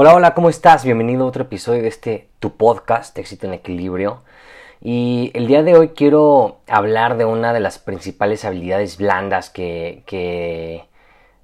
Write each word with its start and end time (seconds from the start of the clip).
Hola, 0.00 0.14
hola, 0.14 0.32
¿cómo 0.32 0.48
estás? 0.48 0.84
Bienvenido 0.84 1.24
a 1.24 1.26
otro 1.26 1.42
episodio 1.42 1.82
de 1.82 1.88
este 1.88 2.28
tu 2.38 2.56
podcast, 2.56 3.18
Éxito 3.18 3.48
en 3.48 3.54
Equilibrio. 3.54 4.22
Y 4.80 5.32
el 5.34 5.48
día 5.48 5.64
de 5.64 5.76
hoy 5.76 5.88
quiero 5.88 6.60
hablar 6.68 7.16
de 7.16 7.24
una 7.24 7.52
de 7.52 7.58
las 7.58 7.80
principales 7.80 8.44
habilidades 8.44 8.96
blandas 8.96 9.50
que, 9.50 10.84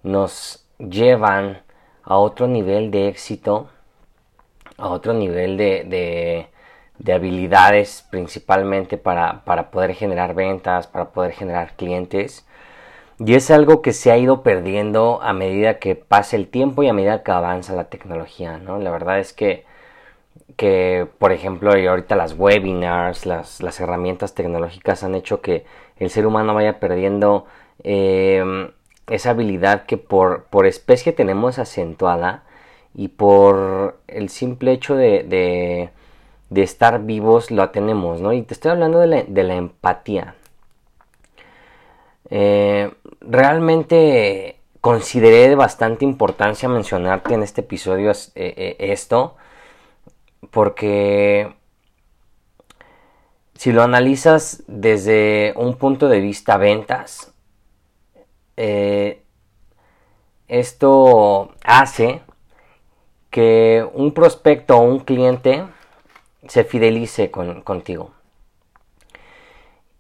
nos 0.05 0.69
llevan 0.79 1.63
a 2.05 2.17
otro 2.17 2.47
nivel 2.47 2.93
de 2.93 3.09
éxito, 3.09 3.71
a 4.77 4.87
otro 4.87 5.15
nivel 5.15 5.57
de, 5.57 6.47
habilidades 7.13 8.07
principalmente 8.09 8.99
para, 8.99 9.45
para 9.45 9.73
poder 9.73 9.95
generar 9.95 10.33
ventas, 10.35 10.87
para 10.87 11.07
poder 11.07 11.33
generar 11.33 11.75
clientes. 11.75 12.47
Y 13.19 13.35
es 13.35 13.51
algo 13.51 13.81
que 13.83 13.93
se 13.93 14.11
ha 14.11 14.19
ido 14.19 14.43
perdiendo 14.43 15.21
a 15.23 15.33
medida 15.33 15.79
que 15.79 15.95
pasa 15.95 16.37
el 16.37 16.49
tiempo 16.49 16.83
y 16.83 16.89
a 16.89 16.93
medida 16.93 17.23
que 17.23 17.31
avanza 17.33 17.75
la 17.75 17.85
tecnología, 17.85 18.59
¿no? 18.59 18.79
La 18.79 18.91
verdad 18.91 19.21
es 19.21 19.33
que, 19.33 19.65
que 20.57 21.07
por 21.19 21.33
ejemplo, 21.33 21.73
ahorita 21.73 22.17
las 22.17 22.35
webinars, 22.39 23.27
las, 23.27 23.63
las 23.63 23.81
herramientas 23.81 24.35
tecnológicas 24.35 25.05
han 25.05 25.15
hecho 25.15 25.41
que 25.41 25.65
el 25.99 26.11
ser 26.11 26.27
humano 26.27 26.55
vaya 26.55 26.81
perdiendo 26.81 27.47
em, 27.85 28.71
esa 29.09 29.31
habilidad 29.31 29.87
que 29.87 29.97
por, 29.97 30.45
por 30.45 30.67
especie 30.67 31.13
tenemos 31.13 31.59
acentuada 31.59 32.45
y 32.95 33.09
por 33.09 33.99
el 34.09 34.29
simple 34.29 34.73
hecho 34.73 34.97
de, 34.97 35.25
de, 35.25 35.91
de 36.51 36.63
estar 36.63 37.03
vivos 37.05 37.51
lo 37.51 37.71
tenemos, 37.71 38.21
¿no? 38.21 38.33
Y 38.33 38.43
te 38.43 38.55
estoy 38.55 38.73
hablando 38.73 39.01
de 39.01 39.07
la, 39.09 39.23
de 39.25 39.43
la 39.45 39.55
empatía, 39.57 40.35
eh, 42.31 42.93
realmente 43.29 44.61
consideré 44.81 45.49
de 45.49 45.55
bastante 45.55 46.05
importancia 46.05 46.69
mencionarte 46.69 47.35
en 47.35 47.43
este 47.43 47.63
episodio 47.63 48.11
eh, 48.11 48.17
eh, 48.35 48.77
esto, 48.79 49.37
porque 50.51 51.55
si 53.55 53.73
lo 53.73 53.83
analizas 53.83 54.63
desde 54.67 55.55
un 55.57 55.77
punto 55.77 56.09
de 56.09 56.21
vista 56.21 56.57
ventas, 56.57 57.33
esto 60.49 61.53
hace 61.65 62.21
que 63.31 63.85
un 63.95 64.13
prospecto 64.13 64.77
o 64.77 64.83
un 64.83 65.01
cliente 65.01 65.65
se 66.47 66.63
fidelice 66.63 67.33
contigo. 67.33 68.13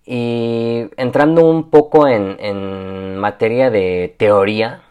Y 0.06 0.88
entrando 0.96 1.44
un 1.44 1.70
poco 1.70 2.06
en, 2.06 2.36
materia 3.24 3.70
de 3.70 4.14
teoría, 4.18 4.82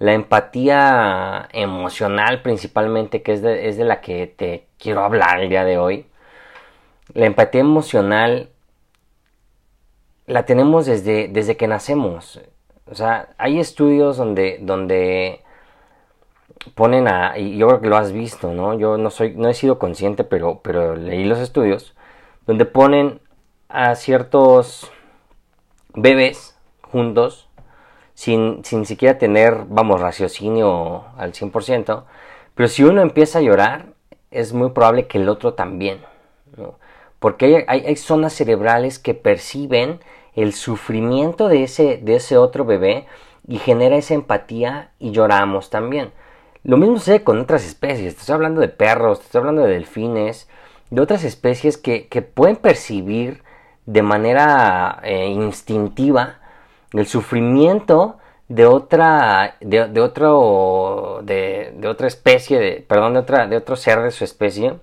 la 0.00 0.14
empatía 0.14 1.48
emocional 1.52 2.42
principalmente, 2.42 3.22
que 3.22 3.34
es 3.34 3.40
de, 3.40 3.68
es 3.68 3.76
de, 3.76 3.84
la 3.84 4.00
que 4.00 4.26
te 4.26 4.66
quiero 4.80 5.04
hablar 5.04 5.38
el 5.40 5.48
día 5.48 5.64
de 5.64 5.78
hoy, 5.78 6.06
la 7.14 7.26
empatía 7.26 7.60
emocional 7.60 8.48
la 10.26 10.44
tenemos 10.44 10.86
desde, 10.86 11.28
desde 11.28 11.56
que 11.56 11.68
nacemos. 11.68 12.40
O 12.90 12.96
sea, 12.96 13.28
hay 13.38 13.60
estudios 13.60 14.16
donde, 14.16 14.58
donde 14.60 15.42
ponen 16.74 17.06
a, 17.06 17.38
y 17.38 17.56
yo 17.58 17.68
creo 17.68 17.80
que 17.80 17.88
lo 17.88 17.96
has 17.96 18.10
visto, 18.10 18.52
¿no? 18.52 18.76
Yo 18.76 18.98
no 18.98 19.10
soy, 19.10 19.36
no 19.36 19.48
he 19.48 19.54
sido 19.54 19.78
consciente, 19.78 20.24
pero, 20.24 20.62
pero 20.64 20.96
leí 20.96 21.24
los 21.24 21.38
estudios, 21.38 21.94
donde 22.44 22.64
ponen 22.64 23.20
a 23.68 23.94
ciertos 23.94 24.90
bebés 25.94 26.55
juntos 26.90 27.48
sin, 28.14 28.64
sin 28.64 28.86
siquiera 28.86 29.18
tener, 29.18 29.64
vamos, 29.68 30.00
raciocinio 30.00 31.04
al 31.16 31.32
100%, 31.32 32.04
pero 32.54 32.68
si 32.68 32.82
uno 32.82 33.02
empieza 33.02 33.38
a 33.38 33.42
llorar, 33.42 33.86
es 34.30 34.52
muy 34.52 34.70
probable 34.70 35.06
que 35.06 35.18
el 35.18 35.28
otro 35.28 35.54
también, 35.54 36.00
porque 37.18 37.64
hay, 37.68 37.84
hay, 37.86 37.96
zonas 37.96 38.32
cerebrales 38.32 38.98
que 38.98 39.14
perciben 39.14 40.00
el 40.34 40.52
sufrimiento 40.54 41.48
de 41.48 41.64
ese, 41.64 41.98
de 41.98 42.16
ese 42.16 42.36
otro 42.36 42.64
bebé 42.64 43.06
y 43.46 43.58
genera 43.58 43.96
esa 43.96 44.14
empatía 44.14 44.90
y 44.98 45.12
lloramos 45.12 45.70
también. 45.70 46.12
Lo 46.64 46.76
mismo 46.76 46.96
sucede 46.96 47.22
con 47.22 47.38
otras 47.38 47.64
especies, 47.64 48.18
estoy 48.18 48.34
hablando 48.34 48.60
de 48.60 48.68
perros, 48.68 49.20
estoy 49.20 49.40
hablando 49.40 49.62
de 49.62 49.72
delfines, 49.72 50.48
de 50.90 51.00
otras 51.00 51.24
especies 51.24 51.76
que, 51.76 52.08
que 52.08 52.22
pueden 52.22 52.56
percibir 52.56 53.42
de 53.86 54.02
manera 54.02 55.00
eh, 55.04 55.26
instintiva 55.26 56.40
el 56.98 57.06
sufrimiento 57.06 58.18
de 58.48 58.66
otra 58.66 59.56
de, 59.60 60.00
otro 60.00 61.20
de, 61.24 61.74
otra 61.86 62.06
especie 62.06 62.58
de 62.58 62.84
perdón 62.86 63.14
de 63.14 63.20
otra 63.20 63.46
de 63.46 63.56
otro 63.56 63.76
ser 63.76 64.02
de 64.02 64.10
su 64.10 64.24
especie 64.24 64.74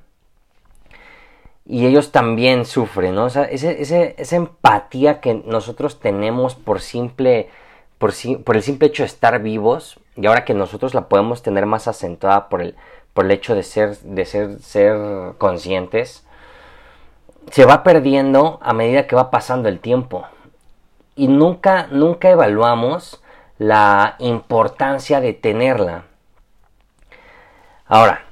y 1.66 1.86
ellos 1.86 2.12
también 2.12 2.66
sufren 2.66 3.16
¿no? 3.16 3.26
o 3.26 3.30
sea, 3.30 3.44
esa 3.44 4.36
empatía 4.36 5.22
que 5.22 5.36
nosotros 5.46 6.00
tenemos 6.00 6.56
por 6.56 6.82
simple 6.82 7.50
por, 7.98 8.12
por, 8.44 8.58
el 8.58 8.64
simple 8.64 8.90
hecho 8.90 9.04
de 9.04 9.08
estar 9.08 9.42
vivos 9.42 9.98
y 10.18 10.26
ahora 10.26 10.44
que 10.44 10.54
nosotros 10.54 10.94
la 10.94 11.08
podemos 11.08 11.42
tener 11.42 11.66
más 11.66 11.88
acentuada 11.88 12.50
por 12.50 12.62
el 12.62 12.76
por 13.14 13.26
el 13.26 13.32
hecho 13.32 13.56
de 13.56 13.64
ser 13.64 13.98
de 14.00 14.26
ser 14.26 14.60
ser 14.60 15.36
conscientes 15.38 16.26
se 17.52 17.66
va 17.66 17.84
perdiendo 17.84 18.60
a 18.62 18.74
medida 18.74 19.08
que 19.08 19.16
va 19.16 19.32
pasando 19.32 19.70
el 19.70 19.80
tiempo. 19.80 20.26
Y 21.16 21.28
nunca, 21.28 21.88
nunca 21.92 22.30
evaluamos 22.30 23.24
la 23.58 24.16
importancia 24.20 25.22
de 25.22 25.34
tenerla. 25.34 26.06
Ahora, 27.86 28.24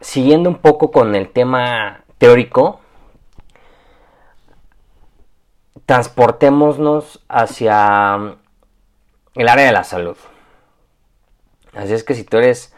siguiendo 0.00 0.50
un 0.50 0.56
poco 0.56 0.90
con 0.90 1.14
el 1.14 1.30
tema 1.30 2.04
teórico, 2.18 2.80
transportémonos 5.86 7.24
hacia 7.28 8.36
el 9.34 9.48
área 9.48 9.66
de 9.66 9.72
la 9.72 9.84
salud. 9.84 10.16
Así 11.74 11.94
es 11.94 12.04
que 12.04 12.14
si 12.14 12.24
tú 12.24 12.36
eres 12.38 12.74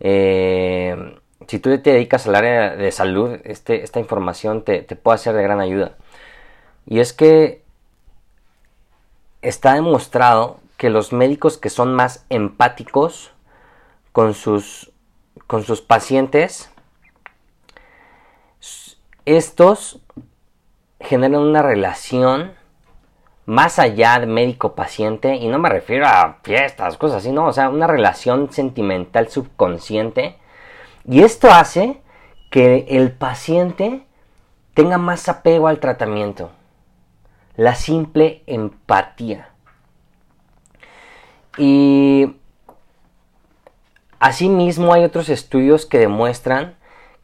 eh, 0.00 1.18
si 1.48 1.58
tú 1.58 1.76
te 1.80 1.92
dedicas 1.92 2.26
al 2.26 2.34
área 2.34 2.76
de 2.76 2.92
salud, 2.92 3.38
este, 3.44 3.82
esta 3.82 4.00
información 4.00 4.64
te, 4.64 4.82
puede 4.82 5.18
ser 5.18 5.34
de 5.34 5.42
gran 5.42 5.60
ayuda. 5.60 5.96
Y 6.86 7.00
es 7.00 7.12
que 7.12 7.64
está 9.48 9.74
demostrado 9.74 10.58
que 10.76 10.90
los 10.90 11.12
médicos 11.12 11.58
que 11.58 11.70
son 11.70 11.94
más 11.94 12.24
empáticos 12.28 13.32
con 14.12 14.34
sus, 14.34 14.92
con 15.46 15.64
sus 15.64 15.80
pacientes, 15.80 16.70
estos 19.24 20.00
generan 21.00 21.42
una 21.42 21.62
relación 21.62 22.52
más 23.46 23.78
allá 23.78 24.18
de 24.20 24.26
médico-paciente, 24.26 25.36
y 25.36 25.48
no 25.48 25.58
me 25.58 25.70
refiero 25.70 26.06
a 26.06 26.38
fiestas, 26.42 26.98
cosas 26.98 27.18
así, 27.18 27.32
no, 27.32 27.46
o 27.46 27.52
sea, 27.52 27.70
una 27.70 27.86
relación 27.86 28.52
sentimental 28.52 29.28
subconsciente 29.28 30.36
y 31.06 31.22
esto 31.22 31.50
hace 31.50 32.02
que 32.50 32.86
el 32.90 33.12
paciente 33.12 34.02
tenga 34.74 34.98
más 34.98 35.28
apego 35.30 35.68
al 35.68 35.80
tratamiento. 35.80 36.50
La 37.58 37.74
simple 37.74 38.44
empatía. 38.46 39.48
Y 41.56 42.36
asimismo 44.20 44.92
hay 44.94 45.02
otros 45.02 45.28
estudios 45.28 45.84
que 45.84 45.98
demuestran 45.98 46.76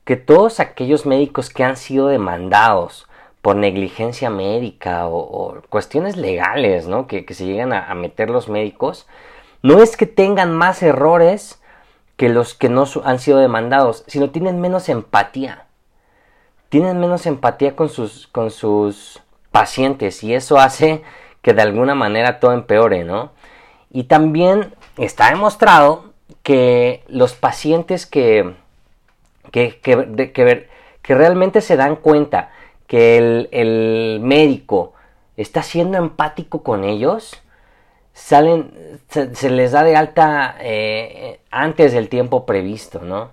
que 0.03 0.17
todos 0.17 0.59
aquellos 0.59 1.07
médicos 1.07 1.51
que 1.51 1.63
han 1.63 1.77
sido 1.77 2.09
demandados 2.09 3.07
por 3.43 3.55
negligencia 3.55 4.29
médica 4.29 5.07
o, 5.07 5.63
cuestiones 5.71 6.17
legales 6.17 6.89
¿no? 6.89 7.07
que, 7.07 7.25
se 7.33 7.47
llegan 7.47 7.73
a 7.73 7.95
meter 7.95 8.29
los 8.29 8.49
médicos, 8.49 9.07
no 9.63 9.81
es 9.81 9.97
que 9.97 10.07
tengan 10.07 10.53
más 10.53 10.83
errores, 10.83 11.63
que 12.17 12.29
los 12.29 12.55
que 12.55 12.69
no 12.69 12.87
han 13.05 13.21
sido 13.21 13.39
demandados, 13.39 14.03
sino 14.09 14.31
tienen 14.31 14.61
menos 14.61 14.89
empatía. 14.89 15.67
Tienen 16.71 16.99
menos 16.99 17.25
empatía 17.27 17.77
con 17.77 17.89
sus, 17.89 18.27
con 18.27 18.51
sus 18.51 19.23
pacientes 19.55 20.25
y 20.25 20.35
eso 20.35 20.59
hace 20.59 21.03
que 21.41 21.55
de 21.55 21.63
alguna 21.63 21.95
manera 21.95 22.41
todo 22.41 22.53
empeore, 22.53 23.05
¿no? 23.05 23.31
Y 23.93 24.05
también 24.05 24.75
está 24.99 25.31
demostrado 25.31 26.13
que 26.43 27.05
los 27.07 27.35
pacientes 27.35 28.05
que, 28.05 28.53
que, 29.53 29.79
que, 29.79 30.69
que 31.03 31.15
realmente 31.15 31.61
se 31.61 31.77
dan 31.77 31.95
cuenta 31.95 32.51
que 32.89 33.47
el, 33.53 34.19
médico 34.21 34.95
está 35.37 35.63
siendo 35.63 35.99
empático 35.99 36.65
con 36.65 36.83
ellos, 36.83 37.41
salen, 38.13 38.73
se, 39.09 39.51
les 39.51 39.71
da 39.71 39.85
de 39.85 39.95
alta 39.95 40.57
eh, 40.59 41.39
antes 41.53 41.93
del 41.93 42.09
tiempo 42.09 42.45
previsto, 42.45 43.03
¿no? 43.03 43.31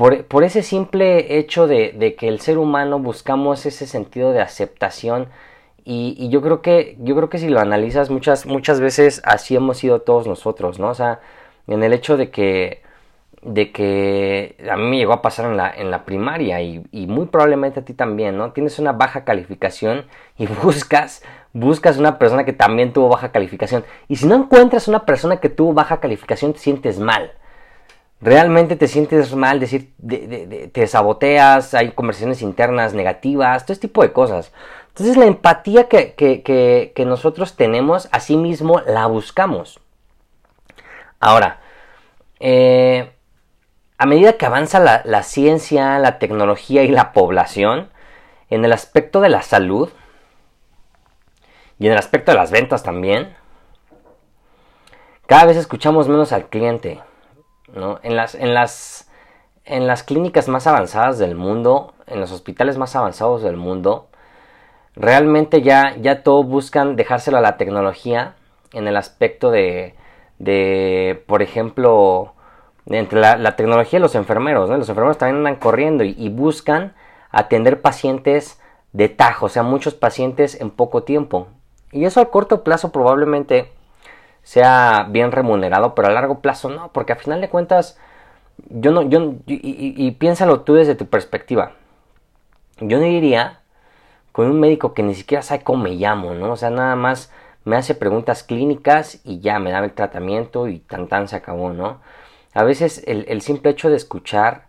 Por, 0.00 0.44
ese 0.44 0.62
simple 0.62 1.36
hecho 1.38 1.66
de, 1.66 2.16
que 2.18 2.28
el 2.28 2.40
ser 2.40 2.56
humano 2.56 2.98
buscamos 2.98 3.66
ese 3.66 3.86
sentido 3.86 4.32
de 4.32 4.40
aceptación 4.40 5.28
y, 5.84 6.30
yo 6.30 6.40
creo 6.40 6.62
que 6.62 6.96
yo 7.00 7.14
creo 7.16 7.28
que 7.28 7.36
si 7.36 7.50
lo 7.50 7.60
analizas 7.60 8.08
muchas 8.08 8.46
muchas 8.46 8.80
veces 8.80 9.20
así 9.26 9.56
hemos 9.56 9.76
sido 9.76 10.00
todos 10.00 10.26
nosotros, 10.26 10.78
¿no? 10.78 10.88
O 10.88 10.94
sea, 10.94 11.20
en 11.66 11.82
el 11.82 11.92
hecho 11.92 12.16
de 12.16 12.30
que 12.30 12.80
de 13.42 13.72
que 13.72 14.56
a 14.70 14.76
mí 14.78 14.84
me 14.88 14.96
llegó 14.96 15.12
a 15.12 15.20
pasar 15.20 15.44
en 15.50 15.58
la, 15.58 15.70
en 15.70 15.90
la 15.90 16.06
primaria 16.06 16.62
y, 16.62 16.82
y, 16.92 17.06
muy 17.06 17.26
probablemente 17.26 17.80
a 17.80 17.84
ti 17.84 17.92
también, 17.92 18.38
¿no? 18.38 18.52
Tienes 18.52 18.78
una 18.78 18.92
baja 18.92 19.24
calificación 19.24 20.06
y 20.38 20.46
buscas, 20.62 21.22
buscas 21.52 21.98
una 21.98 22.18
persona 22.18 22.44
que 22.46 22.54
también 22.54 22.94
tuvo 22.94 23.10
baja 23.10 23.32
calificación. 23.32 23.84
Y 24.08 24.16
si 24.16 24.26
no 24.26 24.34
encuentras 24.36 24.88
una 24.88 25.04
persona 25.04 25.40
que 25.40 25.50
tuvo 25.50 25.74
baja 25.74 26.00
calificación, 26.00 26.54
te 26.54 26.58
sientes 26.60 26.98
mal. 26.98 27.32
Realmente 28.20 28.76
te 28.76 28.86
sientes 28.86 29.34
mal, 29.34 29.60
decir, 29.60 29.94
te 30.72 30.86
saboteas, 30.86 31.72
hay 31.74 31.92
conversaciones 31.92 32.42
internas 32.42 32.92
negativas, 32.92 33.64
todo 33.64 33.72
este 33.72 33.88
tipo 33.88 34.02
de 34.02 34.12
cosas. 34.12 34.52
Entonces 34.88 35.16
la 35.16 35.24
empatía 35.24 35.88
que, 35.88 36.14
que, 36.14 36.92
que 36.94 37.04
nosotros 37.06 37.56
tenemos, 37.56 38.08
así 38.12 38.36
mismo 38.36 38.80
la 38.86 39.06
buscamos. 39.06 39.80
Ahora, 41.20 41.60
eh, 42.40 43.12
a 43.98 44.06
medida 44.06 44.38
que 44.38 44.46
avanza 44.46 44.80
la, 44.80 45.22
ciencia, 45.22 45.98
la 45.98 46.18
tecnología 46.18 46.82
y 46.82 46.88
la 46.88 47.12
población, 47.12 47.90
en 48.48 48.64
el 48.64 48.72
aspecto 48.72 49.20
de 49.20 49.28
la 49.28 49.42
salud 49.42 49.90
y 51.78 51.86
en 51.86 51.92
el 51.92 51.98
aspecto 51.98 52.32
de 52.32 52.38
las 52.38 52.50
ventas 52.50 52.82
también, 52.82 53.36
cada 55.26 55.44
vez 55.44 55.58
escuchamos 55.58 56.08
menos 56.08 56.32
al 56.32 56.48
cliente. 56.48 57.02
En, 57.74 58.16
las, 58.16 58.34
en, 58.34 58.54
las, 58.54 59.08
en 59.64 59.86
las 59.86 60.02
clínicas 60.02 60.48
más 60.48 60.66
avanzadas 60.66 61.18
del 61.18 61.34
mundo, 61.34 61.94
en 62.06 62.20
los 62.20 62.32
hospitales 62.32 62.78
más 62.78 62.96
avanzados 62.96 63.42
del 63.42 63.56
mundo, 63.56 64.08
realmente 64.96 65.62
ya, 65.62 65.96
ya 66.00 66.22
todo 66.22 66.42
buscan 66.42 66.96
dejárselo 66.96 67.38
a 67.38 67.40
la 67.40 67.56
tecnología 67.56 68.34
en 68.72 68.88
el 68.88 68.96
aspecto 68.96 69.50
de, 69.50 69.94
de 70.38 71.22
por 71.26 71.42
ejemplo, 71.42 72.34
entre 72.86 73.20
la, 73.20 73.56
tecnología 73.56 73.98
y 73.98 74.02
los 74.02 74.14
enfermeros, 74.14 74.68
Los 74.68 74.88
enfermeros 74.88 75.18
también 75.18 75.38
andan 75.38 75.56
corriendo 75.56 76.02
y, 76.02 76.28
buscan 76.28 76.94
atender 77.30 77.80
pacientes 77.80 78.60
de 78.92 79.08
tajo, 79.08 79.46
o 79.46 79.48
sea, 79.48 79.62
muchos 79.62 79.94
pacientes 79.94 80.60
en 80.60 80.70
poco 80.70 81.04
tiempo. 81.04 81.46
Y 81.92 82.04
eso 82.04 82.20
a 82.20 82.30
corto 82.30 82.64
plazo 82.64 82.90
probablemente 82.90 83.70
sea 84.50 85.06
bien 85.08 85.30
remunerado, 85.30 85.94
pero 85.94 86.08
a 86.08 86.10
largo 86.10 86.40
plazo 86.40 86.70
no, 86.70 86.90
porque 86.92 87.12
a 87.12 87.16
final 87.16 87.40
de 87.40 87.48
cuentas, 87.48 87.96
yo 88.68 88.90
no, 88.90 89.02
yo, 89.08 89.34
y, 89.46 89.60
y, 89.96 90.10
piénsalo 90.10 90.62
tú 90.62 90.74
desde 90.74 90.96
tu 90.96 91.06
perspectiva. 91.06 91.74
Yo 92.80 92.98
no 92.98 93.06
iría 93.06 93.60
con 94.32 94.46
un 94.46 94.58
médico 94.58 94.92
que 94.92 95.04
ni 95.04 95.14
siquiera 95.14 95.42
sabe 95.42 95.62
cómo 95.62 95.84
me 95.84 95.90
llamo, 95.90 96.34
¿no? 96.34 96.50
O 96.50 96.56
sea, 96.56 96.70
nada 96.70 96.96
más 96.96 97.32
me 97.64 97.76
hace 97.76 97.94
preguntas 97.94 98.42
clínicas 98.42 99.20
y 99.22 99.38
ya 99.38 99.60
me 99.60 99.70
da 99.70 99.84
el 99.84 99.92
tratamiento 99.92 100.66
y 100.66 100.80
tan 100.80 101.06
tan 101.06 101.28
se 101.28 101.36
acabó, 101.36 101.72
¿no? 101.72 102.00
A 102.52 102.64
veces 102.64 103.04
el, 103.06 103.42
simple 103.42 103.70
hecho 103.70 103.88
de 103.88 103.96
escuchar 103.96 104.66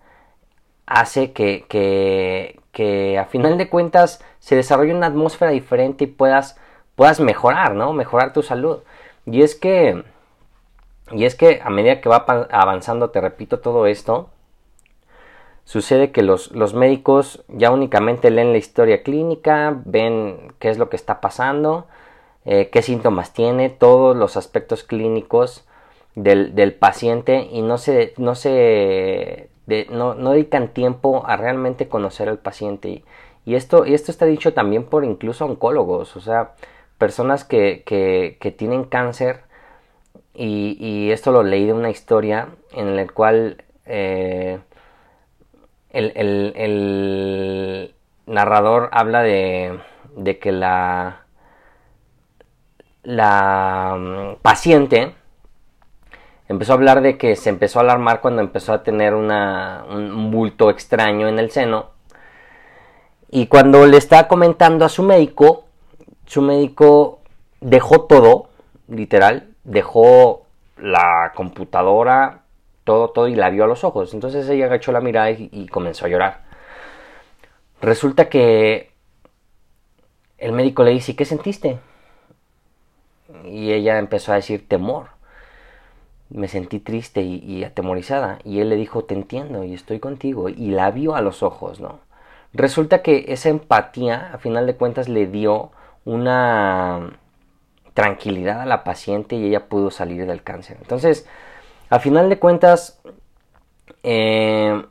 hace 0.86 1.32
que, 1.32 1.66
que, 1.68 2.60
que, 2.72 3.18
a 3.18 3.26
final 3.26 3.58
de 3.58 3.68
cuentas 3.68 4.24
se 4.38 4.56
desarrolle 4.56 4.94
una 4.94 5.08
atmósfera 5.08 5.50
diferente 5.50 6.04
y 6.04 6.08
puedas, 6.08 6.56
puedas 6.96 7.20
mejorar, 7.20 7.74
¿no? 7.74 7.94
Mejorar 7.94 8.32
tu 8.32 8.44
salud. 8.44 8.82
Y 9.26 9.42
es 9.44 9.56
que, 9.56 10.04
y 11.12 11.26
es 11.26 11.36
que 11.36 11.62
a 11.64 11.70
medida 11.70 12.02
que 12.02 12.10
va 12.10 12.26
avanzando, 12.52 13.10
te 13.10 13.22
repito 13.22 13.60
todo 13.60 13.86
esto, 13.86 14.30
sucede 15.66 16.12
que 16.12 16.22
los, 16.24 16.52
los 16.52 16.74
médicos 16.74 17.44
ya 17.48 17.72
únicamente 17.72 18.32
leen 18.32 18.52
la 18.52 18.58
historia 18.58 19.04
clínica, 19.04 19.82
ven 19.86 20.54
qué 20.60 20.70
es 20.70 20.78
lo 20.78 20.90
que 20.90 20.96
está 20.96 21.22
pasando, 21.22 21.88
eh, 22.46 22.70
qué 22.72 22.82
síntomas 22.82 23.34
tiene, 23.34 23.70
todos 23.70 24.16
los 24.16 24.36
aspectos 24.38 24.84
clínicos 24.84 25.66
del, 26.16 26.74
paciente 26.74 27.48
y 27.52 27.62
no 27.62 27.78
se, 27.78 28.14
no, 28.18 28.36
se 28.36 29.50
no, 29.90 30.16
dedican 30.32 30.70
tiempo 30.70 31.24
a 31.26 31.38
realmente 31.38 31.88
conocer 31.88 32.30
al 32.30 32.40
paciente. 32.40 33.04
Y, 33.46 33.56
esto, 33.56 33.86
y 33.86 33.94
esto 33.94 34.12
está 34.12 34.26
dicho 34.26 34.54
también 34.54 34.86
por 34.86 35.04
incluso 35.04 35.46
oncólogos, 35.46 36.16
o 36.16 36.22
sea, 36.22 36.54
personas 37.02 37.44
que, 37.44 37.82
que, 37.84 38.52
tienen 38.52 38.84
cáncer 38.84 39.42
y, 40.36 41.10
esto 41.10 41.32
lo 41.32 41.42
leí 41.42 41.66
de 41.66 41.74
una 41.74 41.90
historia 41.90 42.50
en 42.74 42.96
la 42.96 43.08
cual 43.08 43.64
eh, 43.88 44.60
el, 45.90 46.12
el, 46.16 46.54
el, 46.56 47.96
narrador 48.28 48.90
habla 48.92 49.24
de, 49.24 49.80
de 50.16 50.38
que 50.38 50.52
la, 50.52 51.26
la 53.02 53.96
mm, 53.98 54.42
paciente 54.44 55.16
empezó 56.50 56.74
a 56.74 56.76
hablar 56.76 57.02
de 57.02 57.18
que 57.18 57.36
se 57.36 57.50
empezó 57.50 57.80
a 57.80 57.82
alarmar 57.82 58.22
cuando 58.22 58.44
empezó 58.44 58.74
a 58.74 58.84
tener 58.84 59.16
un 59.16 60.30
bulto 60.30 60.70
extraño 60.70 61.28
en 61.28 61.40
el 61.40 61.50
seno. 61.50 61.90
Y 63.32 63.48
cuando 63.48 63.88
le 63.88 63.98
estaba 63.98 64.28
comentando 64.28 64.86
a 64.86 64.90
su 64.90 65.02
médico, 65.02 65.66
su 66.32 66.42
médico 66.42 67.20
dejó 67.60 68.06
todo, 68.06 68.50
literal, 68.88 69.50
dejó 69.64 70.46
la 70.78 71.34
computadora, 71.36 72.44
todo, 72.84 73.10
todo 73.10 73.28
y 73.28 73.36
la 73.36 73.50
vio 73.50 73.66
a 73.66 73.68
los 73.68 73.84
ojos. 73.84 74.14
Entonces 74.14 74.48
ella 74.48 74.66
agachó 74.66 74.92
la 74.92 75.02
mirada 75.02 75.32
y 75.32 75.68
comenzó 75.68 76.06
a 76.06 76.10
llorar. 76.10 76.42
Resulta 77.82 78.30
que 78.30 78.92
el 80.38 80.54
médico 80.54 80.84
le 80.84 80.92
dice, 80.92 81.16
¿qué 81.16 81.26
sentiste? 81.26 81.80
Y 83.46 83.74
ella 83.74 83.98
empezó 83.98 84.32
a 84.32 84.36
decir 84.36 84.68
temor 84.68 85.08
me 86.34 86.48
sentí 86.48 86.80
triste 86.80 87.22
y, 87.22 87.64
atemorizada. 87.64 88.40
Y 88.44 88.60
él 88.60 88.70
le 88.70 88.76
dijo, 88.76 89.04
te 89.04 89.14
entiendo 89.14 89.64
y 89.64 89.74
estoy 89.74 90.00
contigo. 90.00 90.50
Y 90.50 90.72
la 90.72 90.92
vio 90.92 91.16
a 91.16 91.22
los 91.22 91.44
ojos, 91.44 91.80
¿no? 91.80 92.00
Resulta 92.54 93.02
que 93.02 93.26
esa 93.30 93.50
empatía, 93.50 94.32
a 94.34 94.38
final 94.38 94.66
de 94.66 94.76
cuentas, 94.76 95.10
le 95.10 95.28
dio 95.28 95.72
una 96.06 97.20
tranquilidad 97.94 98.62
a 98.62 98.66
la 98.66 98.84
paciente 98.84 99.36
y 99.36 99.46
ella 99.46 99.68
pudo 99.68 99.92
salir 99.92 100.26
del 100.26 100.44
cáncer. 100.44 100.78
Entonces, 100.82 101.28
a 101.90 102.00
final 102.00 102.30
de 102.30 102.40
cuentas, 102.40 103.02
eh, 104.04 104.86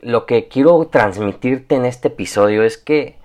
lo 0.00 0.26
que 0.26 0.48
quiero 0.48 0.86
transmitirte 0.86 1.74
en 1.74 1.84
este 1.84 2.08
episodio 2.08 2.62
es 2.62 2.78
que, 2.78 3.16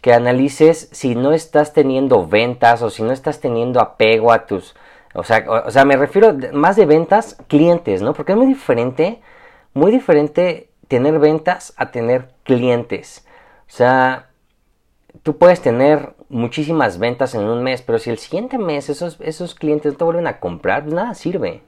que 0.00 0.12
analices 0.12 0.88
si 0.92 1.14
no 1.14 1.32
estás 1.32 1.72
teniendo 1.72 2.26
ventas 2.26 2.82
o 2.82 2.90
si 2.90 3.02
no 3.02 3.12
estás 3.12 3.40
teniendo 3.40 3.80
apego 3.80 4.32
a 4.32 4.46
tus 4.46 4.74
o 5.14 5.22
sea, 5.22 5.44
o, 5.48 5.70
sea, 5.70 5.84
me 5.84 5.96
refiero 5.96 6.36
más 6.52 6.74
de 6.74 6.86
ventas, 6.86 7.36
clientes, 7.46 8.02
¿no? 8.02 8.14
Porque 8.14 8.32
es 8.32 8.38
muy 8.38 8.48
diferente, 8.48 9.20
muy 9.72 9.92
diferente 9.92 10.70
tener 10.88 11.20
ventas 11.20 11.72
a 11.76 11.92
tener 11.92 12.30
clientes. 12.42 13.24
O 13.68 13.70
sea, 13.70 14.30
tú 15.22 15.38
puedes 15.38 15.60
tener 15.60 16.14
muchísimas 16.28 16.98
ventas 16.98 17.34
en 17.34 17.44
un 17.44 17.62
mes, 17.62 17.82
pero 17.82 17.98
si 17.98 18.10
el 18.10 18.18
siguiente 18.18 18.58
mes 18.58 18.88
esos, 18.90 19.18
esos 19.20 19.54
clientes 19.54 19.92
no 19.92 19.98
te 19.98 20.04
vuelven 20.04 20.26
a 20.26 20.40
comprar, 20.40 20.82
pues 20.82 20.94
nada 20.94 21.14
sirve. 21.14 21.62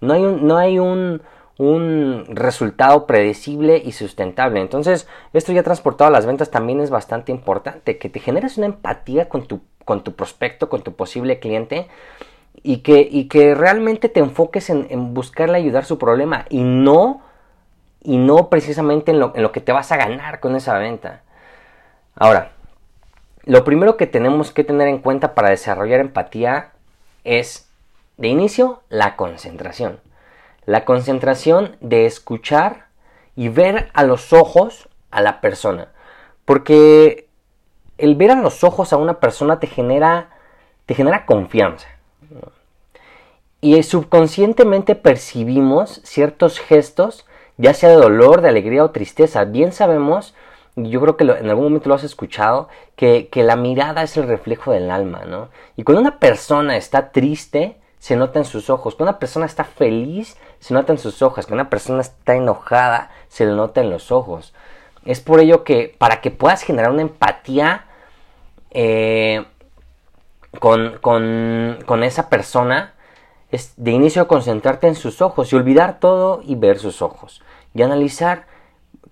No 0.00 0.14
hay 0.14 0.24
un, 0.24 0.46
no 0.46 0.56
hay 0.56 0.78
un, 0.78 1.22
un 1.58 2.24
resultado 2.28 3.06
predecible 3.06 3.82
y 3.84 3.92
sustentable. 3.92 4.60
Entonces, 4.60 5.08
esto 5.32 5.52
ya 5.52 5.62
transportado 5.62 6.08
a 6.08 6.12
las 6.12 6.26
ventas 6.26 6.50
también 6.50 6.80
es 6.80 6.90
bastante 6.90 7.32
importante, 7.32 7.98
que 7.98 8.08
te 8.08 8.20
generes 8.20 8.56
una 8.56 8.66
empatía 8.66 9.28
con 9.28 9.46
tu, 9.46 9.60
con 9.84 10.02
tu 10.02 10.14
prospecto, 10.14 10.68
con 10.68 10.82
tu 10.82 10.94
posible 10.94 11.38
cliente 11.38 11.88
y 12.62 12.78
que, 12.78 13.06
y 13.10 13.28
que 13.28 13.54
realmente 13.54 14.08
te 14.08 14.20
enfoques 14.20 14.70
en, 14.70 14.86
en, 14.90 15.14
buscarle 15.14 15.58
ayudar 15.58 15.84
su 15.84 15.98
problema 15.98 16.46
y 16.48 16.62
no, 16.62 17.22
y 18.02 18.16
no 18.16 18.48
precisamente 18.48 19.10
en 19.10 19.20
lo, 19.20 19.32
en 19.34 19.42
lo 19.42 19.52
que 19.52 19.60
te 19.60 19.72
vas 19.72 19.92
a 19.92 19.96
ganar 19.96 20.40
con 20.40 20.56
esa 20.56 20.78
venta. 20.78 21.22
Ahora, 22.14 22.52
lo 23.50 23.64
primero 23.64 23.96
que 23.96 24.06
tenemos 24.06 24.52
que 24.52 24.62
tener 24.62 24.86
en 24.86 24.98
cuenta 24.98 25.34
para 25.34 25.50
desarrollar 25.50 25.98
empatía 25.98 26.70
es, 27.24 27.68
de 28.16 28.28
inicio, 28.28 28.84
la 28.90 29.16
concentración. 29.16 29.98
La 30.66 30.84
concentración 30.84 31.76
de 31.80 32.06
escuchar 32.06 32.86
y 33.34 33.48
ver 33.48 33.90
a 33.92 34.04
los 34.04 34.32
ojos 34.32 34.88
a 35.10 35.20
la 35.20 35.40
persona. 35.40 35.88
Porque 36.44 37.26
el 37.98 38.14
ver 38.14 38.30
a 38.30 38.36
los 38.36 38.62
ojos 38.62 38.92
a 38.92 38.98
una 38.98 39.18
persona 39.18 39.58
te 39.58 39.66
genera, 39.66 40.30
te 40.86 40.94
genera 40.94 41.26
confianza. 41.26 41.88
Y 43.60 43.82
subconscientemente 43.82 44.94
percibimos 44.94 46.00
ciertos 46.04 46.60
gestos, 46.60 47.26
ya 47.56 47.74
sea 47.74 47.88
de 47.88 47.96
dolor, 47.96 48.42
de 48.42 48.48
alegría 48.50 48.84
o 48.84 48.92
tristeza. 48.92 49.42
Bien 49.42 49.72
sabemos, 49.72 50.36
yo 50.88 51.00
creo 51.00 51.16
que 51.16 51.24
en 51.24 51.48
algún 51.48 51.64
momento 51.64 51.88
lo 51.88 51.94
has 51.94 52.04
escuchado, 52.04 52.68
que, 52.96 53.28
la 53.34 53.56
mirada 53.56 54.02
es 54.02 54.16
el 54.16 54.26
reflejo 54.26 54.72
del 54.72 54.90
alma, 54.90 55.24
¿no? 55.26 55.48
Y 55.76 55.84
cuando 55.84 56.00
una 56.00 56.18
persona 56.18 56.76
está 56.76 57.12
triste, 57.12 57.76
se 57.98 58.16
nota 58.16 58.38
en 58.38 58.44
sus 58.44 58.70
ojos. 58.70 58.94
Cuando 58.94 59.12
una 59.12 59.18
persona 59.18 59.46
está 59.46 59.64
feliz, 59.64 60.36
se 60.58 60.74
nota 60.74 60.92
en 60.92 60.98
sus 60.98 61.22
ojos. 61.22 61.46
Cuando 61.46 61.62
una 61.62 61.70
persona 61.70 62.00
está 62.00 62.34
enojada, 62.34 63.10
se 63.28 63.46
le 63.46 63.52
nota 63.52 63.80
en 63.80 63.90
los 63.90 64.10
ojos. 64.12 64.54
Es 65.04 65.20
por 65.20 65.40
ello 65.40 65.64
que 65.64 65.94
para 65.98 66.20
que 66.20 66.30
puedas 66.30 66.62
generar 66.62 66.90
una 66.90 67.02
empatía 67.02 67.86
eh, 68.70 69.44
con, 70.58 70.98
con, 71.00 71.78
con 71.86 72.02
esa 72.02 72.28
persona, 72.28 72.94
es 73.50 73.72
de 73.76 73.90
inicio 73.90 74.28
concentrarte 74.28 74.86
en 74.86 74.94
sus 74.94 75.20
ojos 75.22 75.52
y 75.52 75.56
olvidar 75.56 75.98
todo 75.98 76.40
y 76.44 76.54
ver 76.54 76.78
sus 76.78 77.02
ojos. 77.02 77.42
Y 77.74 77.82
analizar, 77.82 78.46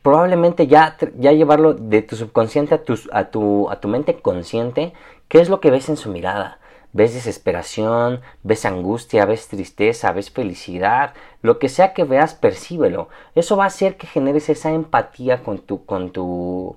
probablemente 0.02 0.66
ya, 0.66 0.96
ya 1.18 1.32
llevarlo 1.32 1.74
de 1.74 2.02
tu 2.02 2.16
subconsciente 2.16 2.74
a 2.74 2.84
tu, 2.84 2.98
a, 3.12 3.24
tu, 3.24 3.70
a 3.70 3.80
tu 3.80 3.88
mente 3.88 4.20
consciente, 4.20 4.92
qué 5.28 5.40
es 5.40 5.48
lo 5.48 5.60
que 5.60 5.70
ves 5.70 5.88
en 5.88 5.96
su 5.96 6.10
mirada. 6.10 6.58
¿Ves 6.92 7.12
desesperación? 7.14 8.22
¿Ves 8.42 8.64
angustia? 8.64 9.26
¿Ves 9.26 9.48
tristeza? 9.48 10.10
¿Ves 10.12 10.30
felicidad? 10.30 11.12
Lo 11.42 11.58
que 11.58 11.68
sea 11.68 11.92
que 11.92 12.04
veas, 12.04 12.34
percíbelo. 12.34 13.08
Eso 13.34 13.56
va 13.56 13.64
a 13.64 13.68
hacer 13.68 13.96
que 13.96 14.06
generes 14.06 14.48
esa 14.48 14.70
empatía 14.70 15.42
con 15.42 15.58
tu, 15.58 15.84
con 15.84 16.10
tu, 16.12 16.76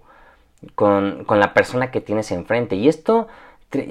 con, 0.76 1.24
con 1.24 1.40
la 1.40 1.54
persona 1.54 1.92
que 1.92 2.02
tienes 2.02 2.32
enfrente. 2.32 2.76
Y 2.76 2.90
esto 2.90 3.28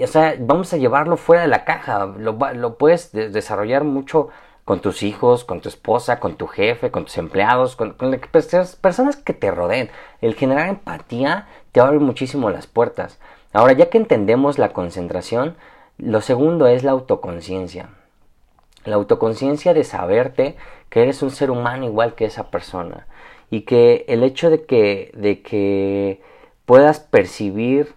o 0.02 0.06
sea, 0.06 0.36
vamos 0.38 0.72
a 0.72 0.76
llevarlo 0.76 1.16
fuera 1.16 1.42
de 1.42 1.48
la 1.48 1.64
caja, 1.64 2.06
lo, 2.06 2.38
lo 2.54 2.76
puedes 2.76 3.12
desarrollar 3.12 3.84
mucho 3.84 4.28
con 4.70 4.78
tus 4.78 5.02
hijos, 5.02 5.42
con 5.42 5.60
tu 5.60 5.68
esposa, 5.68 6.20
con 6.20 6.36
tu 6.36 6.46
jefe, 6.46 6.92
con 6.92 7.04
tus 7.04 7.18
empleados, 7.18 7.74
con, 7.74 7.96
las 7.98 8.76
personas 8.76 9.16
que 9.16 9.32
te 9.32 9.50
rodeen. 9.50 9.90
El 10.20 10.36
generar 10.36 10.68
empatía 10.68 11.48
te 11.72 11.80
abre 11.80 11.98
muchísimo 11.98 12.50
las 12.50 12.68
puertas. 12.68 13.18
Ahora, 13.52 13.72
ya 13.72 13.90
que 13.90 13.98
entendemos 13.98 14.60
la 14.60 14.72
concentración, 14.72 15.56
lo 15.98 16.20
segundo 16.20 16.68
es 16.68 16.84
la 16.84 16.92
autoconciencia. 16.92 17.88
La 18.84 18.94
autoconciencia 18.94 19.74
de 19.74 19.82
saberte 19.82 20.54
que 20.88 21.02
eres 21.02 21.20
un 21.24 21.32
ser 21.32 21.50
humano 21.50 21.84
igual 21.86 22.14
que 22.14 22.26
esa 22.26 22.52
persona. 22.52 23.08
Y 23.50 23.62
que 23.62 24.04
el 24.06 24.22
hecho 24.22 24.50
de 24.50 24.66
que, 24.66 25.10
de 25.14 25.42
que 25.42 26.22
puedas 26.64 27.00
percibir 27.00 27.96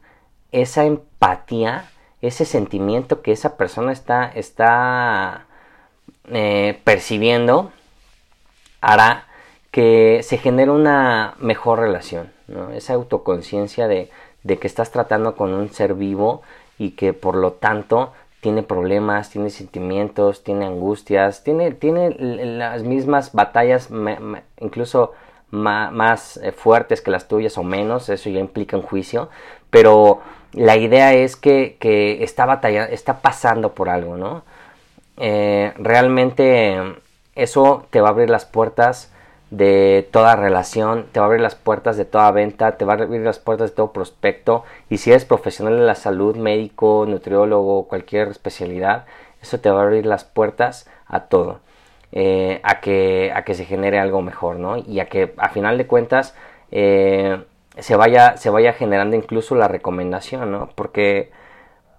esa 0.51 0.85
empatía, 0.85 1.85
ese 2.23 2.45
sentimiento 2.45 3.21
que 3.21 3.31
esa 3.31 3.57
persona 3.57 3.91
está, 3.91 4.25
está 4.25 5.45
eh, 6.31 6.79
percibiendo, 6.83 7.71
hará 8.79 9.27
que 9.71 10.21
se 10.23 10.37
genere 10.37 10.71
una 10.71 11.33
mejor 11.39 11.79
relación, 11.79 12.31
esa 12.73 12.93
autoconciencia 12.93 13.87
de, 13.87 14.09
que 14.45 14.67
estás 14.67 14.91
tratando 14.91 15.35
con 15.35 15.53
un 15.53 15.69
ser 15.69 15.95
vivo 15.95 16.43
y 16.77 16.91
que 16.91 17.11
por 17.13 17.35
lo 17.35 17.53
tanto 17.53 18.13
tiene 18.39 18.61
problemas, 18.61 19.31
tiene 19.31 19.49
sentimientos, 19.49 20.43
tiene 20.43 20.65
angustias, 20.65 21.43
tiene, 21.43 21.71
tiene 21.71 22.11
las 22.19 22.83
mismas 22.83 23.33
batallas, 23.33 23.89
incluso 24.59 25.13
más, 25.49 26.37
eh, 26.37 26.51
fuertes 26.51 27.01
que 27.01 27.11
las 27.11 27.27
tuyas 27.27 27.57
o 27.57 27.63
menos, 27.63 28.09
eso 28.09 28.29
ya 28.29 28.39
implica 28.39 28.77
un 28.77 28.83
juicio, 28.83 29.29
pero 29.69 30.21
la 30.51 30.77
idea 30.77 31.13
es 31.13 31.35
que, 31.35 31.77
que 31.79 32.23
está 32.23 32.45
batallando, 32.45 32.93
está 32.93 33.21
pasando 33.21 33.73
por 33.73 33.89
algo, 33.89 34.17
¿no? 34.17 34.43
Eh, 35.17 35.73
realmente 35.77 36.77
eso 37.35 37.85
te 37.89 38.01
va 38.01 38.09
a 38.09 38.11
abrir 38.11 38.29
las 38.29 38.45
puertas 38.45 39.11
de 39.51 40.07
toda 40.11 40.35
relación, 40.35 41.05
te 41.11 41.19
va 41.19 41.25
a 41.25 41.27
abrir 41.27 41.41
las 41.41 41.55
puertas 41.55 41.95
de 41.95 42.05
toda 42.05 42.31
venta, 42.31 42.77
te 42.77 42.85
va 42.85 42.93
a 42.93 42.97
abrir 42.97 43.21
las 43.21 43.37
puertas 43.37 43.69
de 43.69 43.75
todo 43.75 43.91
prospecto 43.91 44.63
y 44.89 44.97
si 44.97 45.11
eres 45.11 45.25
profesional 45.25 45.77
de 45.77 45.85
la 45.85 45.95
salud, 45.95 46.35
médico, 46.35 47.05
nutriólogo, 47.07 47.87
cualquier 47.87 48.29
especialidad, 48.29 49.05
eso 49.41 49.59
te 49.59 49.69
va 49.69 49.81
a 49.81 49.83
abrir 49.83 50.05
las 50.07 50.23
puertas 50.23 50.89
a 51.05 51.25
todo, 51.25 51.59
eh, 52.11 52.61
a, 52.63 52.79
que, 52.81 53.31
a 53.35 53.43
que 53.43 53.53
se 53.53 53.65
genere 53.65 53.99
algo 53.99 54.21
mejor, 54.21 54.55
¿no? 54.57 54.77
Y 54.77 54.99
a 54.99 55.05
que 55.05 55.33
a 55.37 55.49
final 55.49 55.77
de 55.77 55.85
cuentas 55.85 56.35
eh, 56.71 57.43
se 57.77 57.95
vaya, 57.95 58.37
se 58.37 58.49
vaya 58.49 58.73
generando 58.73 59.15
incluso 59.15 59.55
la 59.55 59.67
recomendación, 59.67 60.51
¿no? 60.51 60.69
Porque, 60.75 61.31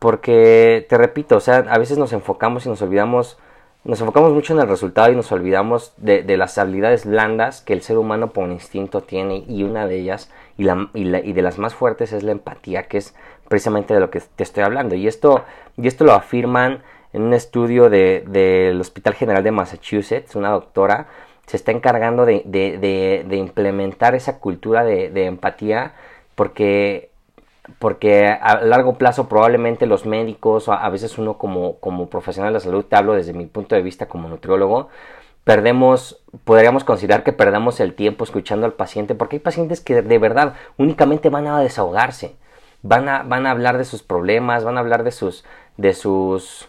porque, 0.04 0.84
te 0.87 0.99
repito, 0.99 1.34
o 1.34 1.40
sea, 1.40 1.64
a 1.66 1.78
veces 1.78 1.96
nos 1.96 2.12
enfocamos 2.12 2.66
y 2.66 2.68
nos 2.68 2.82
olvidamos, 2.82 3.38
nos 3.84 3.99
enfocamos 4.02 4.34
mucho 4.34 4.52
en 4.52 4.61
el 4.61 4.68
resultado 4.68 5.11
y 5.11 5.16
nos 5.16 5.32
olvidamos 5.32 5.94
de, 5.96 6.23
de 6.23 6.37
las 6.37 6.58
habilidades 6.58 7.06
blandas 7.06 7.62
que 7.62 7.73
el 7.73 7.80
ser 7.80 7.96
humano 7.96 8.28
por 8.28 8.50
instinto 8.50 9.00
tiene 9.00 9.44
y 9.49 9.62
una 9.62 9.87
de 9.87 9.99
ellas 9.99 10.30
y, 10.58 10.64
la, 10.64 10.90
y, 10.92 11.04
la, 11.04 11.20
y 11.20 11.32
de 11.32 11.40
las 11.40 11.56
más 11.56 11.75
fuertes 11.75 12.12
es 12.12 12.23
la 12.23 12.32
empatía, 12.32 12.82
que 12.82 12.99
es 12.99 13.14
precisamente 13.49 13.94
de 13.94 14.00
lo 14.00 14.11
que 14.11 14.20
te 14.20 14.42
estoy 14.42 14.62
hablando. 14.62 14.94
Y 14.94 15.08
esto, 15.08 15.42
y 15.78 15.88
esto 15.88 16.04
lo 16.04 16.12
afirman 16.12 16.82
en 17.14 17.23
un 17.23 17.32
estudio 17.32 17.88
del 17.88 18.30
de, 18.30 18.76
Hospital 18.78 19.14
General 19.14 19.42
de 19.42 19.52
Massachusetts, 19.52 20.37
una 20.37 20.50
doctora, 20.50 21.06
se 21.46 21.56
está 21.56 21.73
encargando 21.73 22.26
de, 22.26 22.42
de, 22.44 23.25
de 23.26 23.37
implementar 23.38 24.14
esa 24.14 24.38
cultura 24.38 24.84
de, 24.84 25.25
empatía 25.25 25.94
porque, 26.34 27.08
porque 27.78 28.26
a 28.26 28.61
largo 28.62 28.99
plazo 28.99 29.28
probablemente 29.28 29.87
los 29.87 30.06
médicos, 30.06 30.68
a 30.68 30.88
veces 30.90 31.18
uno 31.18 31.38
como, 31.38 31.78
como 31.80 32.09
profesional 32.09 32.52
de 32.52 32.59
la 32.59 32.61
salud, 32.61 32.85
te 32.85 32.97
hablo 32.97 33.14
desde 33.14 33.33
mi 33.33 33.47
punto 33.47 33.75
de 33.75 33.83
vista 33.83 34.06
como 34.06 34.28
nutriólogo, 34.28 34.88
perdemos, 35.44 36.23
podríamos 36.44 36.85
considerar 36.85 37.23
que 37.23 37.33
perdamos 37.33 37.80
el 37.80 37.94
tiempo 37.94 38.25
escuchando 38.25 38.66
al 38.66 38.73
paciente, 38.73 39.14
porque 39.14 39.37
hay 39.37 39.40
pacientes 39.40 39.80
que 39.80 40.02
de 40.02 40.18
verdad 40.18 40.54
únicamente 40.76 41.30
van 41.30 41.47
a 41.47 41.61
desahogarse, 41.61 42.37
van 42.83 43.09
a, 43.09 43.23
van 43.23 43.47
a 43.47 43.50
hablar 43.50 43.78
de 43.78 43.85
sus 43.85 44.02
problemas, 44.02 44.64
van 44.64 44.76
a 44.76 44.80
hablar 44.80 45.04
de 45.04 45.12
sus, 45.12 45.44
de 45.76 45.94
sus, 45.94 46.68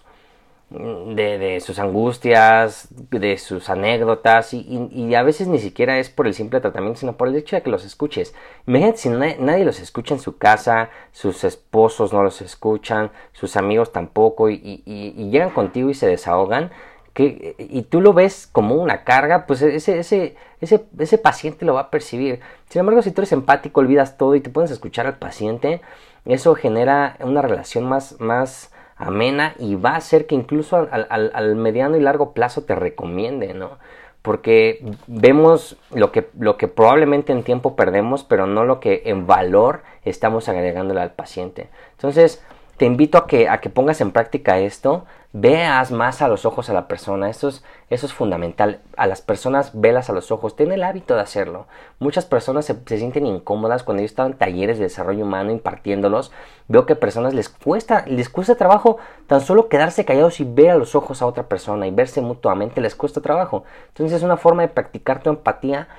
de, 1.15 1.59
sus 1.61 1.79
angustias, 1.79 2.87
de 3.09 3.37
sus 3.37 3.69
anécdotas 3.69 4.53
y, 4.53 5.15
a 5.15 5.23
veces 5.23 5.47
ni 5.47 5.59
siquiera 5.59 5.97
es 5.99 6.09
por 6.09 6.27
el 6.27 6.33
simple 6.33 6.59
tratamiento, 6.61 6.99
sino 6.99 7.17
por 7.17 7.27
el 7.27 7.35
hecho 7.35 7.55
de 7.55 7.61
que 7.61 7.69
los 7.69 7.85
escuches. 7.85 8.33
Imagínate 8.67 8.97
si 8.97 9.09
nadie, 9.09 9.65
los 9.65 9.79
escucha 9.79 10.15
en 10.15 10.19
su 10.19 10.37
casa, 10.37 10.89
sus 11.11 11.43
esposos 11.43 12.13
no 12.13 12.23
los 12.23 12.41
escuchan, 12.41 13.11
sus 13.33 13.55
amigos 13.55 13.91
tampoco 13.91 14.49
y, 14.49 14.83
llegan 15.31 15.51
contigo 15.51 15.89
y 15.89 15.93
se 15.93 16.07
desahogan. 16.07 16.71
Que, 17.13 17.55
y 17.57 17.83
tú 17.83 18.01
lo 18.01 18.11
ves 18.11 18.45
como 18.51 18.75
una 18.75 19.05
carga, 19.05 19.45
pues 19.45 19.61
ese, 19.61 19.99
ese, 19.99 20.35
ese, 20.59 20.85
ese 20.99 21.17
paciente 21.17 21.63
lo 21.63 21.75
va 21.75 21.81
a 21.81 21.89
percibir. 21.89 22.41
Sin 22.67 22.81
embargo, 22.81 23.01
si 23.01 23.11
tú 23.11 23.21
eres 23.21 23.31
empático, 23.31 23.79
olvidas 23.79 24.17
todo 24.17 24.35
y 24.35 24.41
te 24.41 24.51
a 24.59 24.63
escuchar 24.65 25.07
al 25.07 25.17
paciente, 25.17 25.79
eso 26.25 26.55
genera 26.55 27.15
una 27.21 27.41
relación 27.41 27.85
más, 27.85 28.19
más, 28.19 28.71
amena 28.95 29.55
y 29.59 29.75
va 29.75 29.91
a 29.91 29.97
hacer 29.97 30.25
que 30.25 30.35
incluso 30.35 30.87
al, 30.89 31.07
al, 31.09 31.55
mediano 31.55 31.97
y 31.97 32.01
largo 32.01 32.33
plazo 32.33 32.63
te 32.63 32.75
recomiende, 32.75 33.53
¿no? 33.53 33.77
Porque 34.21 34.83
vemos 35.05 35.77
lo 35.93 36.11
que, 36.11 36.29
lo 36.39 36.57
que 36.57 36.67
probablemente 36.67 37.31
en 37.31 37.43
tiempo 37.43 37.75
perdemos, 37.75 38.23
pero 38.23 38.47
no 38.47 38.65
lo 38.65 38.79
que 38.79 39.03
en 39.05 39.27
valor 39.27 39.83
estamos 40.03 40.49
agregándole 40.49 41.01
al 41.01 41.11
paciente. 41.11 41.69
Entonces, 41.91 42.43
te 42.77 42.85
invito 42.85 43.17
a 43.17 43.27
que, 43.27 43.47
a 43.49 43.59
que 43.59 43.69
pongas 43.69 44.01
en 44.01 44.11
práctica 44.11 44.59
esto, 44.59 45.05
veas 45.37 45.91
más 45.91 46.21
a 46.21 46.29
los 46.29 46.45
ojos 46.45 46.69
a 46.69 46.73
la 46.73 46.87
persona, 46.87 47.29
eso 47.29 47.49
es, 47.49 47.61
eso 47.89 48.05
es 48.05 48.13
fundamental, 48.13 48.79
a 48.95 49.05
las 49.05 49.21
personas 49.21 49.71
velas 49.73 50.09
a 50.09 50.13
los 50.13 50.31
ojos, 50.31 50.55
ten 50.55 50.71
el 50.71 50.81
hábito 50.81 51.13
de 51.13 51.19
hacerlo. 51.19 51.67
Muchas 51.99 52.25
personas 52.25 52.63
se, 52.63 52.97
sienten 52.97 53.25
incómodas 53.25 53.83
cuando 53.83 54.01
yo 54.01 54.05
estaba 54.05 54.29
en 54.29 54.37
talleres 54.37 54.77
de 54.77 54.85
desarrollo 54.85 55.25
humano 55.25 55.51
impartiéndolos, 55.51 56.31
veo 56.69 56.85
que 56.85 56.93
a 56.93 56.99
personas 57.01 57.33
les 57.33 57.49
cuesta, 57.49 58.05
les 58.07 58.29
cuesta 58.29 58.55
trabajo 58.55 58.97
tan 59.27 59.41
solo 59.41 59.67
quedarse 59.67 60.05
callados 60.05 60.39
y 60.39 60.45
ver 60.45 60.69
a 60.69 60.77
los 60.77 60.95
ojos 60.95 61.21
a 61.21 61.25
otra 61.25 61.49
persona 61.49 61.85
y 61.85 61.91
verse 61.91 62.21
mutuamente 62.21 62.79
les 62.79 62.95
cuesta 62.95 63.19
trabajo. 63.19 63.65
Entonces 63.89 64.23
una 64.23 64.37
forma 64.37 64.61
de 64.61 64.69
practicar 64.69 65.21
tu 65.21 65.29
empatía 65.29 65.89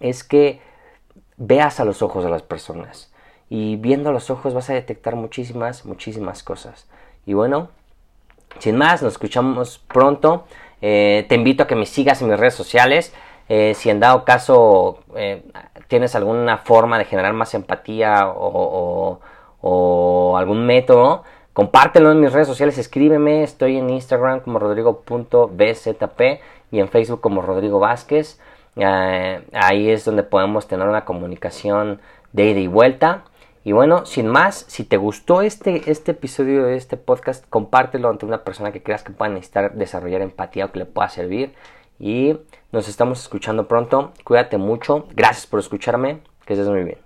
es 0.00 0.24
que 0.24 0.62
veas 1.36 1.80
a 1.80 1.84
los 1.84 2.00
ojos 2.00 2.24
a 2.24 2.30
las 2.30 2.42
personas 2.42 3.12
y 3.50 3.76
viendo 3.76 4.10
los 4.10 4.30
ojos 4.30 4.54
vas 4.54 4.70
a 4.70 4.74
detectar 4.74 5.16
muchísimas, 5.16 5.84
muchísimas 5.84 6.42
cosas. 6.42 6.88
Y 7.26 7.34
bueno, 7.34 7.68
sin 8.58 8.76
más, 8.76 9.02
nos 9.02 9.14
escuchamos 9.14 9.80
pronto. 9.88 10.44
Eh, 10.82 11.24
te 11.28 11.34
invito 11.34 11.64
a 11.64 11.66
que 11.66 11.74
me 11.74 11.86
sigas 11.86 12.20
en 12.22 12.28
mis 12.28 12.38
redes 12.38 12.54
sociales. 12.54 13.14
Eh, 13.48 13.74
si 13.74 13.90
en 13.90 14.00
dado 14.00 14.24
caso 14.24 15.00
eh, 15.14 15.42
tienes 15.88 16.14
alguna 16.14 16.58
forma 16.58 16.98
de 16.98 17.04
generar 17.04 17.32
más 17.32 17.54
empatía 17.54 18.28
o, 18.28 19.20
o, 19.60 20.36
algún 20.36 20.66
método, 20.66 21.22
compártelo 21.52 22.10
en 22.12 22.20
mis 22.20 22.32
redes 22.32 22.48
sociales, 22.48 22.78
escríbeme. 22.78 23.42
Estoy 23.42 23.78
en 23.78 23.90
Instagram 23.90 24.40
como 24.40 24.58
rodrigo.bzp 24.58 26.20
y 26.72 26.80
en 26.80 26.88
Facebook 26.88 27.20
como 27.20 27.42
Rodrigo 27.42 27.78
Vázquez. 27.78 28.40
ahí 28.76 29.90
es 29.90 30.04
donde 30.04 30.22
podemos 30.22 30.66
tener 30.68 30.88
una 30.88 31.04
comunicación 31.04 32.00
de 32.32 32.50
ida 32.50 32.60
y 32.60 32.66
vuelta. 32.66 33.24
Y 33.66 33.72
bueno, 33.72 34.06
sin 34.06 34.28
más, 34.28 34.64
si 34.68 34.84
te 34.84 34.96
gustó 34.96 35.42
este, 35.42 35.90
este 35.90 36.12
episodio 36.12 36.62
de 36.62 36.76
este 36.76 36.96
podcast, 36.96 37.44
compártelo 37.48 38.08
ante 38.08 38.24
una 38.24 38.44
persona 38.44 38.70
que 38.70 38.80
creas 38.80 39.02
que 39.02 39.10
pueda 39.10 39.28
necesitar 39.32 39.74
desarrollar 39.74 40.22
empatía 40.22 40.66
o 40.66 40.70
que 40.70 40.78
le 40.78 40.84
pueda 40.86 41.08
servir. 41.08 41.52
Y 41.98 42.38
nos 42.70 42.86
estamos 42.86 43.20
escuchando 43.20 43.66
pronto. 43.66 44.12
Cuídate 44.22 44.56
mucho. 44.56 45.08
Gracias 45.16 45.48
por 45.48 45.58
escucharme. 45.58 46.20
Que 46.44 46.52
estés 46.52 46.68
muy 46.68 46.84
bien. 46.84 47.05